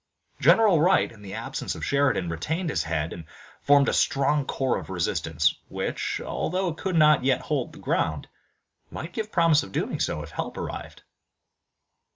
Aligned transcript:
General 0.39 0.81
Wright 0.81 1.11
in 1.11 1.21
the 1.21 1.35
absence 1.35 1.75
of 1.75 1.85
Sheridan 1.85 2.27
retained 2.27 2.71
his 2.71 2.81
head, 2.81 3.13
and 3.13 3.23
formed 3.61 3.87
a 3.87 3.93
strong 3.93 4.45
core 4.47 4.79
of 4.79 4.89
resistance 4.89 5.53
which, 5.69 6.19
although 6.25 6.69
it 6.69 6.77
could 6.79 6.95
not 6.95 7.23
yet 7.23 7.41
hold 7.41 7.71
the 7.71 7.77
ground, 7.77 8.27
might 8.89 9.13
give 9.13 9.31
promise 9.31 9.61
of 9.61 9.71
doing 9.71 9.99
so, 9.99 10.23
if 10.23 10.31
help 10.31 10.57
arrived. 10.57 11.03